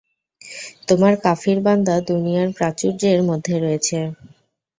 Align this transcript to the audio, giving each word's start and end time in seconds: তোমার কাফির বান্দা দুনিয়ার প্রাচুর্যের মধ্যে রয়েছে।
তোমার 0.87 1.13
কাফির 1.23 1.57
বান্দা 1.65 1.95
দুনিয়ার 2.09 2.47
প্রাচুর্যের 2.57 3.19
মধ্যে 3.29 3.55
রয়েছে। 3.57 3.97